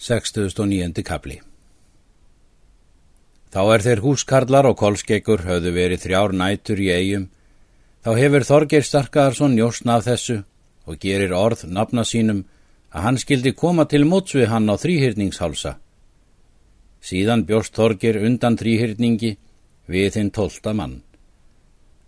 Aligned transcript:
69. 0.00 1.02
kapli 1.04 1.34
Þá 3.52 3.60
er 3.74 3.82
þeir 3.84 4.00
húskarlar 4.00 4.68
og 4.70 4.78
kolskeikur 4.80 5.42
höfðu 5.44 5.74
verið 5.76 6.00
þrjár 6.06 6.32
nætur 6.40 6.80
í 6.80 6.86
eigum, 6.88 7.26
þá 8.00 8.10
hefur 8.16 8.46
Þorgeir 8.48 8.86
Starkaðarsson 8.88 9.58
njósn 9.58 9.92
af 9.92 10.06
þessu 10.06 10.38
og 10.88 10.96
gerir 11.04 11.36
orð 11.36 11.66
nafna 11.68 12.06
sínum 12.08 12.46
að 12.88 13.06
hann 13.10 13.20
skildi 13.20 13.52
koma 13.52 13.84
til 13.92 14.06
mótsvið 14.08 14.48
hann 14.54 14.72
á 14.72 14.80
þrýhyrningshálsa. 14.80 15.74
Síðan 17.04 17.44
bjóst 17.44 17.76
Þorgeir 17.76 18.22
undan 18.24 18.56
þrýhyrningi 18.56 19.36
við 19.84 20.10
þinn 20.16 20.32
tólta 20.32 20.72
mann. 20.72 21.02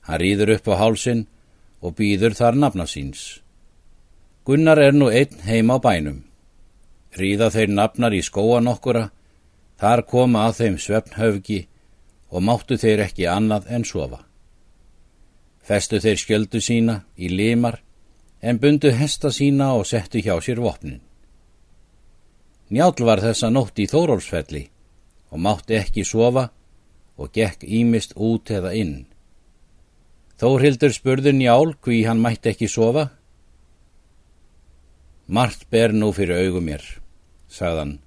Hann 0.08 0.24
rýður 0.24 0.56
upp 0.56 0.72
á 0.72 0.80
hálsin 0.80 1.26
og 1.84 1.98
býður 2.00 2.40
þar 2.40 2.56
nafna 2.56 2.88
síns. 2.88 3.42
Gunnar 4.48 4.80
er 4.80 4.96
nú 4.96 5.12
einn 5.12 5.44
heim 5.44 5.68
á 5.68 5.76
bænum. 5.76 6.31
Ríða 7.12 7.50
þeir 7.52 7.72
nafnar 7.76 8.14
í 8.16 8.22
skóan 8.24 8.70
okkura, 8.70 9.10
þar 9.76 10.02
koma 10.08 10.46
að 10.48 10.58
þeim 10.60 10.76
svefnhöfgi 10.80 11.60
og 12.32 12.44
máttu 12.46 12.78
þeir 12.80 13.04
ekki 13.04 13.26
annað 13.28 13.68
en 13.68 13.84
sofa. 13.84 14.22
Festu 15.62 16.00
þeir 16.00 16.20
skjöldu 16.22 16.60
sína 16.64 17.02
í 17.16 17.28
limar 17.28 17.82
en 18.40 18.58
bundu 18.58 18.90
hesta 18.96 19.30
sína 19.30 19.74
og 19.76 19.84
settu 19.86 20.22
hjá 20.24 20.38
sér 20.40 20.62
vopnin. 20.64 21.02
Njál 22.72 22.96
var 23.04 23.20
þessa 23.20 23.52
nótt 23.52 23.76
í 23.78 23.86
Þórólsfelli 23.86 24.64
og 25.30 25.44
mátti 25.44 25.76
ekki 25.76 26.06
sofa 26.08 26.48
og 27.20 27.28
gekk 27.36 27.66
ímist 27.68 28.16
út 28.16 28.50
eða 28.50 28.72
inn. 28.72 29.04
Þórhildur 30.40 30.96
spurði 30.96 31.36
Njál 31.36 31.76
hví 31.84 32.00
hann 32.08 32.24
mætti 32.24 32.50
ekki 32.50 32.70
sofa. 32.72 33.10
Mart 35.28 35.68
ber 35.70 35.92
nú 35.92 36.10
fyrir 36.16 36.48
augum 36.48 36.64
mér 36.72 37.01
sagðan. 37.52 37.98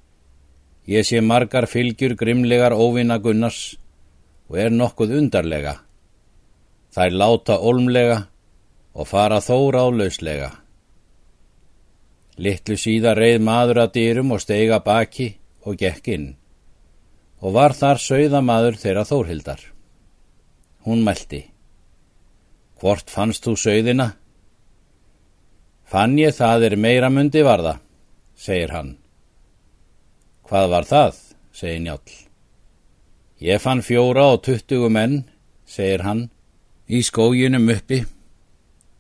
Ég 0.89 1.05
sé 1.05 1.21
margar 1.21 1.65
fylgjur 1.69 2.15
grimlegar 2.17 2.73
óvinna 2.73 3.17
Gunnars 3.21 3.77
og 4.49 4.59
er 4.61 4.73
nokkuð 4.73 5.15
undarlega. 5.19 5.79
Þær 6.93 7.17
láta 7.21 7.57
olmlega 7.59 8.19
og 8.93 9.09
fara 9.09 9.41
þóra 9.43 9.85
á 9.85 9.87
lauslega. 9.91 10.51
Littlu 12.37 12.77
síða 12.79 13.15
reið 13.15 13.41
maður 13.47 13.85
að 13.85 13.93
dýrum 13.97 14.33
og 14.35 14.43
steiga 14.43 14.81
baki 14.83 15.29
og 15.65 15.77
gekk 15.79 16.11
inn 16.15 16.27
og 17.45 17.53
var 17.53 17.75
þar 17.77 17.99
sögða 18.01 18.41
maður 18.41 18.77
þeirra 18.81 19.03
þórhildar. 19.05 19.59
Hún 20.85 21.03
meldi. 21.05 21.43
Hvort 22.81 23.11
fannst 23.11 23.45
þú 23.45 23.55
sögðina? 23.59 24.07
Fann 25.85 26.17
ég 26.17 26.33
það 26.33 26.69
er 26.69 26.75
meira 26.81 27.11
mundi 27.13 27.43
varða, 27.45 27.77
segir 28.33 28.73
hann. 28.73 28.95
Hvað 30.45 30.67
var 30.69 30.85
það, 30.85 31.19
segir 31.57 31.79
Njál. 31.81 32.15
Ég 33.41 33.61
fann 33.61 33.81
fjóra 33.81 34.27
og 34.35 34.43
tuttugu 34.45 34.91
menn, 34.93 35.23
segir 35.65 36.03
hann, 36.05 36.27
í 36.85 37.01
skóginum 37.01 37.65
uppi. 37.73 38.03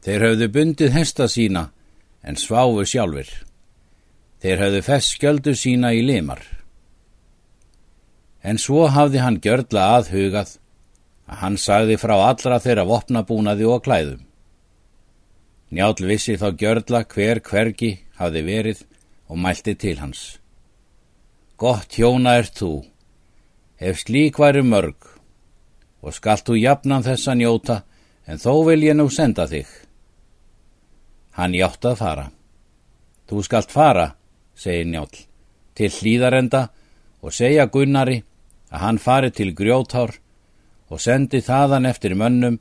Þeir 0.01 0.25
höfðu 0.25 0.47
bundið 0.55 0.95
hesta 0.97 1.27
sína 1.29 1.67
en 2.25 2.37
sváfu 2.41 2.85
sjálfur. 2.89 3.29
Þeir 4.41 4.61
höfðu 4.63 4.81
fest 4.85 5.15
skjöldu 5.15 5.53
sína 5.57 5.93
í 5.93 6.01
limar. 6.05 6.41
En 8.41 8.57
svo 8.61 8.87
hafði 8.93 9.21
hann 9.21 9.41
gjörla 9.41 9.83
aðhugað 9.99 10.55
að 11.29 11.41
hann 11.41 11.57
sagði 11.61 11.97
frá 12.01 12.15
allra 12.17 12.57
þeirra 12.61 12.85
vopnabúnaði 12.89 13.69
og 13.69 13.83
klæðum. 13.85 14.25
Njál 15.73 15.93
vissi 16.09 16.37
þá 16.41 16.49
gjörla 16.57 17.03
hver 17.09 17.41
hvergi 17.45 17.91
hafði 18.17 18.43
verið 18.49 18.83
og 19.29 19.41
mælti 19.41 19.73
til 19.77 19.97
hans. 20.01 20.25
Gott 21.55 21.93
hjóna 21.95 22.33
er 22.35 22.49
þú, 22.51 22.81
ef 23.79 24.01
slík 24.01 24.41
væri 24.43 24.59
mörg, 24.59 25.05
og 26.03 26.11
skalt 26.11 26.43
þú 26.49 26.57
jafnan 26.59 27.05
þessa 27.05 27.35
njóta, 27.39 27.77
en 28.27 28.41
þó 28.43 28.65
vil 28.67 28.83
ég 28.83 28.97
nú 28.99 29.05
senda 29.07 29.45
þig. 29.47 29.69
Hann 31.39 31.55
hjátt 31.55 31.87
að 31.87 31.95
fara. 32.01 32.25
Þú 33.31 33.45
skalt 33.47 33.71
fara, 33.71 34.09
segir 34.51 34.91
njál, 34.91 35.07
til 35.79 35.91
hlýðarenda 35.95 36.65
og 37.23 37.31
segja 37.31 37.69
Gunnari 37.71 38.19
að 38.67 38.83
hann 38.83 38.99
fari 38.99 39.31
til 39.31 39.55
grjóthár 39.55 40.11
og 40.91 40.99
sendi 40.99 41.39
þaðan 41.39 41.87
eftir 41.87 42.19
mönnum, 42.19 42.59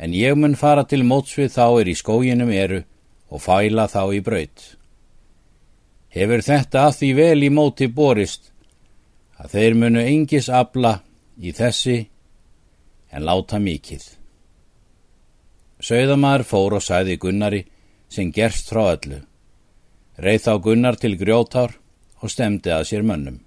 en 0.00 0.16
ég 0.16 0.32
mun 0.32 0.56
fara 0.56 0.88
til 0.88 1.04
mótsvið 1.04 1.52
þá 1.60 1.66
er 1.68 1.92
í 1.92 2.00
skóginum 2.00 2.56
eru 2.56 2.84
og 3.28 3.44
fæla 3.44 3.84
þá 3.84 4.02
í 4.16 4.24
braut 4.24 4.79
hefur 6.14 6.42
þetta 6.44 6.86
að 6.88 6.96
því 7.00 7.10
vel 7.18 7.42
í 7.46 7.50
móti 7.54 7.88
borist 7.88 8.50
að 9.40 9.54
þeir 9.56 9.76
munu 9.82 10.02
engis 10.04 10.48
abla 10.52 10.98
í 11.40 11.52
þessi 11.56 11.98
en 13.10 13.26
láta 13.26 13.58
mikið. 13.62 14.02
Sögðamæður 15.80 16.44
fór 16.44 16.76
og 16.76 16.84
sæði 16.84 17.16
Gunnari 17.20 17.60
sem 18.12 18.32
gerst 18.34 18.68
frá 18.68 18.82
öllu. 18.92 19.22
Reið 20.20 20.42
þá 20.44 20.52
Gunnar 20.66 20.98
til 21.00 21.14
grjótár 21.16 21.72
og 22.20 22.32
stemdi 22.32 22.72
að 22.74 22.88
sér 22.90 23.06
mönnum. 23.06 23.38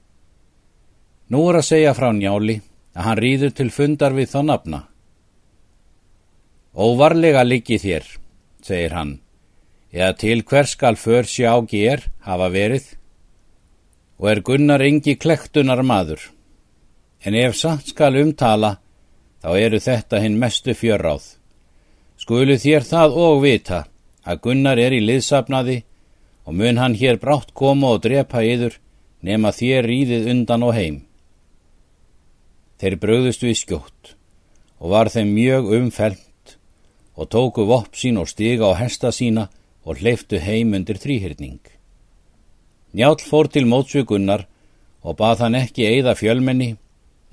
Nú 1.29 1.43
er 1.49 1.59
að 1.59 1.67
segja 1.67 1.93
frá 1.93 2.09
njáli 2.15 2.57
að 2.93 3.05
hann 3.07 3.19
rýður 3.21 3.53
til 3.57 3.69
fundar 3.73 4.15
við 4.17 4.31
þá 4.33 4.39
nafna. 4.47 4.79
Óvarlega 6.73 7.43
liggi 7.45 7.77
þér, 7.77 8.07
segir 8.65 8.95
hann, 8.97 9.19
eða 9.93 10.13
til 10.17 10.41
hver 10.41 10.65
skal 10.65 10.95
för 10.97 11.23
sjá 11.29 11.53
ger 11.69 12.09
hafa 12.25 12.49
verið 12.49 12.85
og 14.17 14.29
er 14.31 14.41
Gunnar 14.41 14.81
engi 14.81 15.15
klektunar 15.19 15.81
maður. 15.83 16.21
En 17.25 17.35
ef 17.35 17.55
satt 17.59 17.89
skal 17.91 18.15
umtala, 18.21 18.77
þá 19.43 19.49
eru 19.59 19.79
þetta 19.83 20.21
hinn 20.23 20.37
mestu 20.39 20.73
fjörráð. 20.75 21.25
Skulu 22.17 22.55
þér 22.55 22.85
það 22.87 23.17
og 23.19 23.41
vita 23.43 23.79
að 24.23 24.41
Gunnar 24.45 24.79
er 24.79 24.95
í 24.95 25.01
liðsafnaði 25.03 25.81
og 26.47 26.55
mun 26.55 26.79
hann 26.79 26.95
hér 26.95 27.19
brátt 27.19 27.53
koma 27.53 27.95
og 27.95 28.03
drepa 28.05 28.43
yður 28.43 28.77
nema 29.23 29.51
þér 29.51 29.87
rýðið 29.87 30.29
undan 30.31 30.63
og 30.67 30.75
heim. 30.77 31.01
Þeir 32.79 32.99
bröðust 32.99 33.43
við 33.43 33.59
skjótt 33.59 34.15
og 34.79 34.91
var 34.95 35.11
þeim 35.11 35.35
mjög 35.35 35.71
umfelt 35.79 36.55
og 37.15 37.29
tóku 37.31 37.67
vopp 37.67 37.99
sín 37.99 38.19
og 38.19 38.31
stiga 38.31 38.71
á 38.71 38.79
hesta 38.79 39.11
sína 39.11 39.49
og 39.85 39.99
hleyftu 39.99 40.39
heim 40.39 40.73
undir 40.73 40.99
þrýhyrning. 40.99 41.59
Njál 42.93 43.17
fór 43.19 43.49
til 43.51 43.65
mótsvíkunnar 43.67 44.45
og 45.03 45.17
bað 45.19 45.43
hann 45.43 45.57
ekki 45.59 45.87
eigða 45.89 46.15
fjölmenni, 46.15 46.75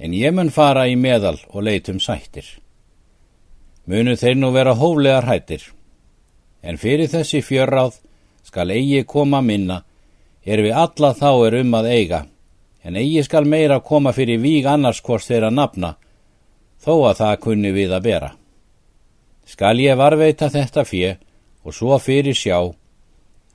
en 0.00 0.16
ég 0.16 0.32
mun 0.34 0.50
fara 0.50 0.86
í 0.88 0.96
meðal 0.96 1.38
og 1.52 1.66
leitum 1.66 2.00
sættir. 2.00 2.46
Munu 3.86 4.16
þeir 4.16 4.38
nú 4.40 4.50
vera 4.54 4.74
hóflegar 4.74 5.28
hættir, 5.28 5.62
en 6.62 6.80
fyrir 6.80 7.10
þessi 7.12 7.42
fjörráð 7.44 8.00
skal 8.42 8.72
eigi 8.72 9.04
koma 9.04 9.40
minna, 9.44 9.82
er 10.44 10.62
við 10.64 10.76
alla 10.76 11.12
þá 11.14 11.30
er 11.46 11.60
um 11.60 11.74
að 11.76 11.90
eiga, 11.92 12.20
en 12.82 12.96
eigi 12.96 13.22
skal 13.24 13.44
meira 13.44 13.80
koma 13.80 14.12
fyrir 14.16 14.40
víg 14.40 14.66
annars 14.66 15.02
hvort 15.04 15.26
þeirra 15.26 15.52
nafna, 15.52 15.94
þó 16.80 16.94
að 17.10 17.18
það 17.20 17.40
kunni 17.44 17.72
við 17.76 17.92
að 17.92 18.06
bera. 18.08 18.30
Skal 19.44 19.80
ég 19.82 19.98
varveita 19.98 20.48
þetta 20.48 20.86
fjö, 20.88 21.16
og 21.64 21.74
svo 21.76 21.98
fyrir 21.98 22.36
sjá 22.36 22.58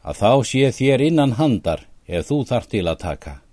að 0.05 0.19
þá 0.21 0.31
sé 0.45 0.69
þér 0.77 1.07
innan 1.07 1.37
handar 1.39 1.87
ef 2.07 2.29
þú 2.29 2.43
þart 2.45 2.69
til 2.69 2.85
að 2.85 3.01
taka. 3.01 3.44